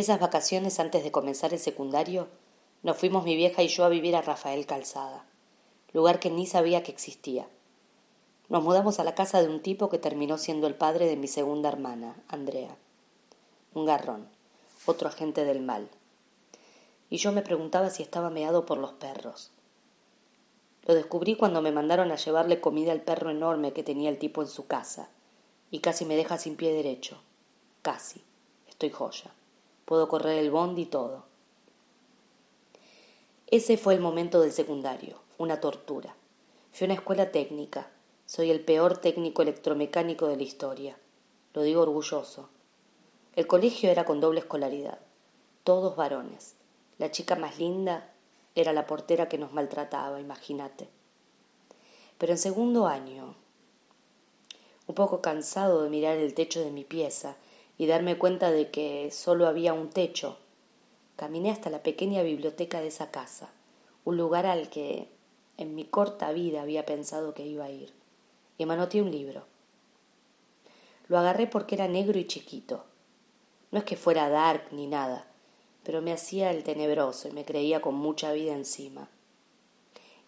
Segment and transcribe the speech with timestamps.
[0.00, 2.28] Esas vacaciones antes de comenzar el secundario,
[2.82, 5.26] nos fuimos mi vieja y yo a vivir a Rafael Calzada,
[5.92, 7.46] lugar que ni sabía que existía.
[8.48, 11.28] Nos mudamos a la casa de un tipo que terminó siendo el padre de mi
[11.28, 12.74] segunda hermana, Andrea.
[13.74, 14.26] Un garrón,
[14.86, 15.90] otro agente del mal.
[17.10, 19.50] Y yo me preguntaba si estaba meado por los perros.
[20.86, 24.40] Lo descubrí cuando me mandaron a llevarle comida al perro enorme que tenía el tipo
[24.40, 25.10] en su casa,
[25.70, 27.20] y casi me deja sin pie derecho.
[27.82, 28.24] Casi.
[28.66, 29.34] Estoy joya.
[29.90, 31.24] Puedo correr el bondi y todo.
[33.48, 36.14] Ese fue el momento del secundario, una tortura.
[36.70, 37.90] Fui a una escuela técnica.
[38.24, 40.96] Soy el peor técnico electromecánico de la historia.
[41.54, 42.50] Lo digo orgulloso.
[43.34, 45.00] El colegio era con doble escolaridad.
[45.64, 46.54] Todos varones.
[46.98, 48.12] La chica más linda
[48.54, 50.88] era la portera que nos maltrataba, imagínate.
[52.16, 53.34] Pero en segundo año,
[54.86, 57.36] un poco cansado de mirar el techo de mi pieza
[57.80, 60.36] y darme cuenta de que solo había un techo,
[61.16, 63.48] caminé hasta la pequeña biblioteca de esa casa,
[64.04, 65.08] un lugar al que
[65.56, 67.94] en mi corta vida había pensado que iba a ir,
[68.58, 69.44] y manoteé un libro.
[71.08, 72.84] Lo agarré porque era negro y chiquito.
[73.70, 75.26] No es que fuera dark ni nada,
[75.82, 79.08] pero me hacía el tenebroso y me creía con mucha vida encima.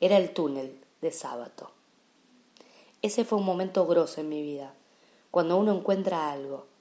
[0.00, 1.70] Era el túnel de sábado.
[3.02, 4.72] Ese fue un momento grosso en mi vida,
[5.30, 6.72] cuando uno encuentra algo,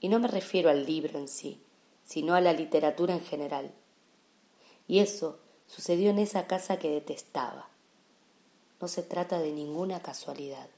[0.00, 1.60] y no me refiero al libro en sí,
[2.04, 3.72] sino a la literatura en general.
[4.86, 7.68] Y eso sucedió en esa casa que detestaba.
[8.80, 10.68] No se trata de ninguna casualidad.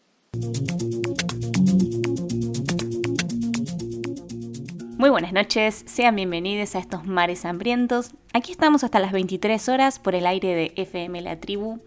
[4.97, 8.13] Muy buenas noches, sean bienvenidos a estos mares hambrientos.
[8.33, 11.79] Aquí estamos hasta las 23 horas por el aire de FM La Tribu.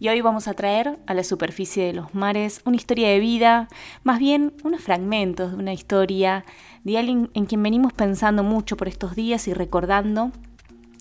[0.00, 3.68] Y hoy vamos a traer a la superficie de los mares una historia de vida,
[4.04, 6.44] más bien unos fragmentos de una historia
[6.84, 10.30] de alguien en quien venimos pensando mucho por estos días y recordando,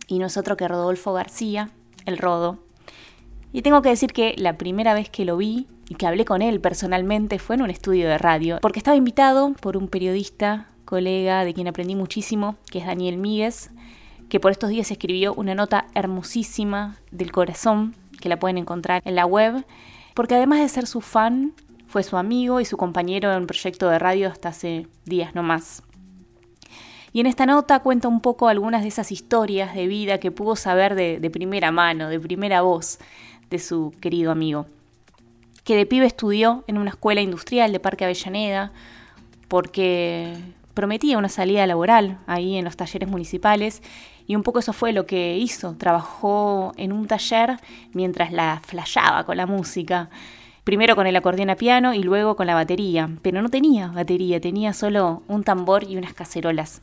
[0.08, 1.70] y nosotros que Rodolfo García,
[2.06, 2.58] el Rodo.
[3.54, 6.42] Y tengo que decir que la primera vez que lo vi y que hablé con
[6.42, 11.46] él personalmente fue en un estudio de radio, porque estaba invitado por un periodista colega
[11.46, 13.70] de quien aprendí muchísimo, que es Daniel Míguez,
[14.28, 17.96] que por estos días escribió una nota hermosísima del corazón,
[18.28, 19.66] la pueden encontrar en la web,
[20.14, 21.54] porque además de ser su fan,
[21.88, 25.44] fue su amigo y su compañero en un proyecto de radio hasta hace días no
[25.44, 25.84] más.
[27.14, 30.56] Y en esta nota cuenta un poco algunas de esas historias de vida que pudo
[30.56, 33.00] saber de, de primera mano, de primera voz,
[33.50, 34.66] de su querido amigo,
[35.64, 38.72] que de pibe estudió en una escuela industrial de Parque Avellaneda,
[39.48, 40.36] porque
[40.74, 43.82] prometía una salida laboral ahí en los talleres municipales
[44.28, 45.76] y un poco eso fue lo que hizo.
[45.78, 47.58] Trabajó en un taller
[47.94, 50.10] mientras la flayaba con la música.
[50.66, 53.10] Primero con el acordeón a piano y luego con la batería.
[53.22, 56.82] Pero no tenía batería, tenía solo un tambor y unas cacerolas.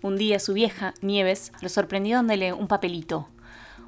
[0.00, 3.28] Un día su vieja, Nieves, lo sorprendió dándole un papelito.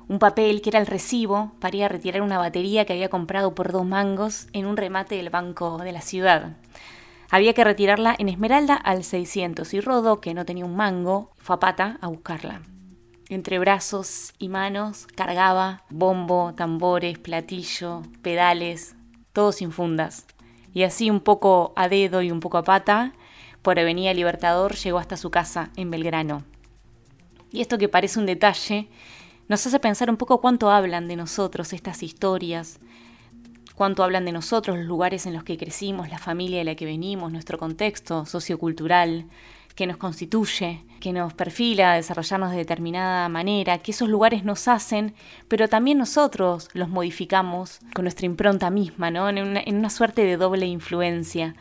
[0.09, 3.55] Un papel que era el recibo para ir a retirar una batería que había comprado
[3.55, 6.57] por dos mangos en un remate del banco de la ciudad.
[7.31, 11.57] Había que retirarla en Esmeralda al 600 y Rodo, que no tenía un mango, fue
[11.57, 12.63] a pata a buscarla.
[13.31, 18.97] Entre brazos y manos cargaba bombo, tambores, platillo, pedales,
[19.35, 20.27] todo sin fundas.
[20.73, 23.13] Y así un poco a dedo y un poco a pata,
[23.61, 26.43] por Avenida Libertador llegó hasta su casa en Belgrano.
[27.51, 28.89] Y esto que parece un detalle,
[29.49, 32.79] nos hace pensar un poco cuánto hablan de nosotros estas historias,
[33.75, 36.85] cuánto hablan de nosotros, los lugares en los que crecimos, la familia de la que
[36.87, 39.27] venimos, nuestro contexto sociocultural,
[39.79, 45.15] que nos constituye, que nos perfila desarrollarnos de determinada manera, que esos lugares nos hacen,
[45.47, 49.29] pero también nosotros los modificamos con nuestra impronta misma, ¿no?
[49.29, 51.55] en, una, en una suerte de doble influencia.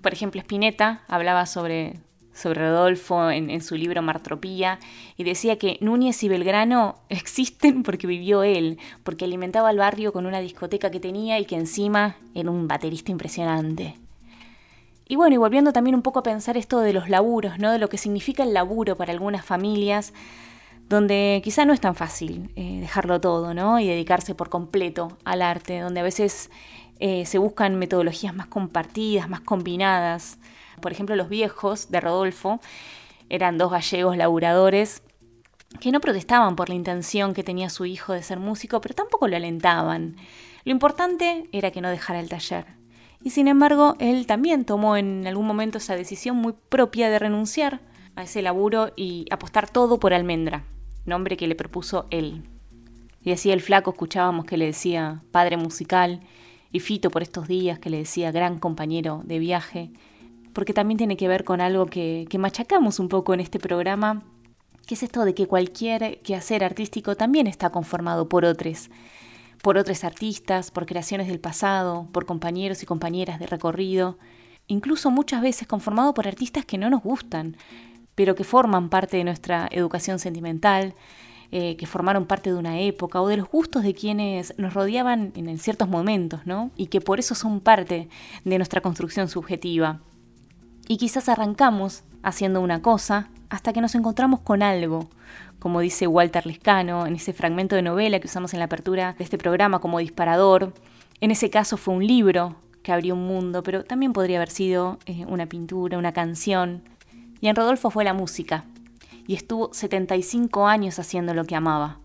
[0.00, 2.00] Por ejemplo, Spinetta hablaba sobre
[2.32, 4.78] sobre Rodolfo en, su libro Martropía
[5.18, 10.24] y decía que Núñez y Belgrano existen porque vivió él, porque alimentaba al barrio con
[10.24, 13.96] una discoteca que tenía y que encima era un baterista impresionante.
[15.08, 17.72] Y bueno, y volviendo también un poco a pensar esto de los laburos, ¿no?
[17.72, 20.12] De lo que significa el laburo para algunas familias,
[20.88, 23.80] donde quizá no es tan fácil eh, dejarlo todo, ¿no?
[23.80, 26.50] Y dedicarse por completo al arte, donde a veces
[27.00, 30.38] eh, se buscan metodologías más compartidas, más combinadas.
[30.82, 32.60] Por ejemplo, los viejos de Rodolfo
[33.30, 35.02] eran dos gallegos laburadores
[35.80, 39.26] que no protestaban por la intención que tenía su hijo de ser músico, pero tampoco
[39.26, 40.16] lo alentaban.
[40.64, 42.77] Lo importante era que no dejara el taller.
[43.22, 47.80] Y sin embargo, él también tomó en algún momento esa decisión muy propia de renunciar
[48.16, 50.64] a ese laburo y apostar todo por Almendra,
[51.04, 52.44] nombre que le propuso él.
[53.24, 56.20] Y así el flaco escuchábamos que le decía padre musical,
[56.72, 59.90] y Fito por estos días que le decía gran compañero de viaje,
[60.52, 64.22] porque también tiene que ver con algo que, machacamos un poco en este programa,
[64.86, 68.90] que es esto de que cualquier quehacer artístico también está conformado por otros,
[69.62, 74.18] por otros artistas, por creaciones del pasado, por compañeros y compañeras de recorrido,
[74.66, 77.56] incluso muchas veces conformado por artistas que no nos gustan,
[78.14, 80.94] pero que forman parte de nuestra educación sentimental,
[81.50, 85.32] eh, que formaron parte de una época o de los gustos de quienes nos rodeaban
[85.34, 86.70] en ciertos momentos, ¿no?
[86.76, 88.08] Y que por eso son parte
[88.44, 90.00] de nuestra construcción subjetiva.
[90.88, 95.10] Y quizás arrancamos haciendo una cosa hasta que nos encontramos con algo,
[95.58, 99.24] como dice Walter Lescano en ese fragmento de novela que usamos en la apertura de
[99.24, 100.72] este programa como disparador.
[101.20, 104.98] En ese caso fue un libro que abrió un mundo, pero también podría haber sido
[105.04, 106.82] eh, una pintura, una canción.
[107.40, 108.64] Y en Rodolfo fue la música,
[109.26, 111.98] y estuvo 75 años haciendo lo que amaba.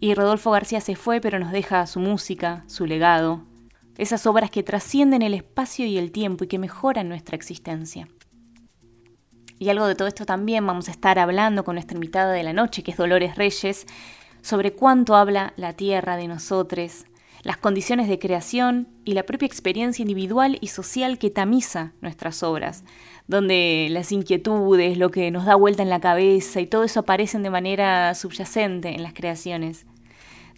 [0.00, 3.42] Y Rodolfo García se fue, pero nos deja su música, su legado,
[3.98, 8.08] esas obras que trascienden el espacio y el tiempo y que mejoran nuestra existencia.
[9.58, 12.52] Y algo de todo esto también vamos a estar hablando con nuestra invitada de la
[12.52, 13.86] noche, que es Dolores Reyes,
[14.40, 17.06] sobre cuánto habla la tierra de nosotros,
[17.42, 22.84] las condiciones de creación y la propia experiencia individual y social que tamiza nuestras obras,
[23.26, 27.42] donde las inquietudes, lo que nos da vuelta en la cabeza y todo eso aparecen
[27.42, 29.86] de manera subyacente en las creaciones,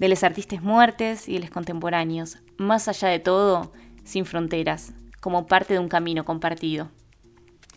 [0.01, 5.47] de los artistas muertes y de los contemporáneos, más allá de todo, sin fronteras, como
[5.47, 6.91] parte de un camino compartido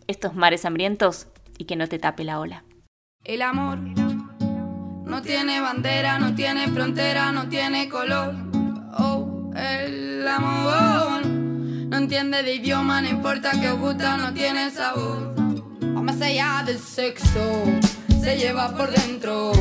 [0.07, 1.27] estos mares hambrientos
[1.57, 2.63] y que no te tape la ola.
[3.23, 8.33] El amor no tiene bandera, no tiene frontera, no tiene color.
[8.97, 15.33] Oh, el amor no entiende de idioma, no importa que gusta, no tiene sabor.
[15.81, 17.63] Más allá del sexo,
[18.21, 19.53] se lleva por dentro,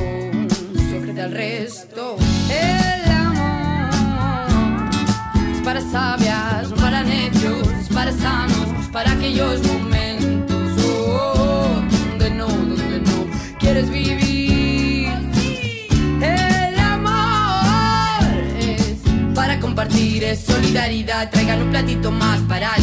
[0.92, 2.16] secreta al resto.
[2.50, 4.40] El amor
[5.52, 10.12] es para sabias, no para necios, es para sanos, para aquellos momentos
[13.58, 15.08] quieres vivir.
[16.20, 18.98] El amor es
[19.34, 21.30] para compartir, es solidaridad.
[21.30, 22.74] Traigan un platito más para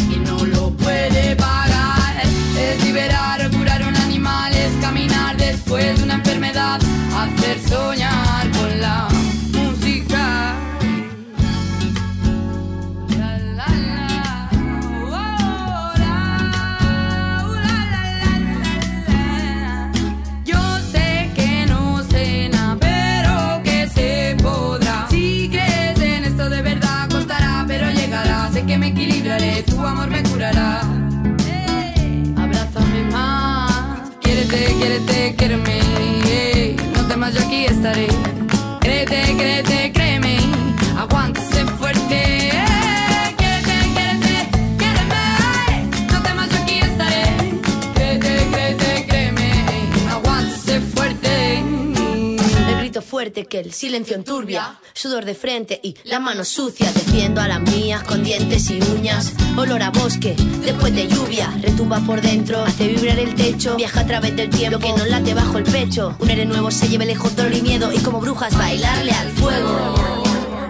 [53.30, 54.80] fuerte que el silencio enturbia.
[54.92, 56.90] Sudor de frente y la mano sucia.
[56.92, 60.34] Defiendo a las mías con dientes y uñas olor a bosque,
[60.64, 64.78] después de lluvia, retumba por dentro, hace vibrar el techo, viaja a través del tiempo,
[64.78, 67.92] que no late bajo el pecho, un aire nuevo se lleve lejos dolor y miedo,
[67.92, 70.24] y como brujas bailarle al fuego.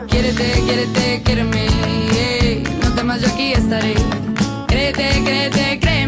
[0.08, 1.66] Quiérete, quiérete, quiéreme,
[2.82, 3.94] no temas, yo aquí estaré.
[4.66, 5.99] Créete, créete, créeme,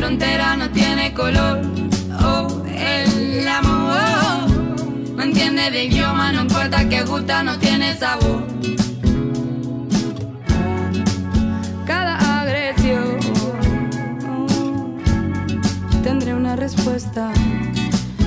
[0.00, 1.60] frontera, no tiene color.
[2.24, 4.50] Oh, el amor
[5.14, 8.42] no entiende de idioma, no importa que gusta, no tiene sabor.
[11.86, 13.18] Cada agresión
[16.02, 17.30] tendré una respuesta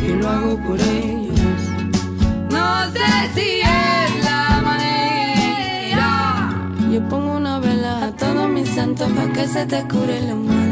[0.06, 1.62] y lo hago por ellos.
[2.52, 4.03] No sé si es
[8.84, 10.63] santos para que se te cure la mano